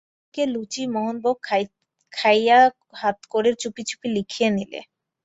[0.03, 1.37] বৌদিকে-লুচি-মোহনভোগ
[2.13, 2.59] খাইয়ে
[3.01, 4.79] হাত করে চুপি চুপি লিখিয়ে নিলে।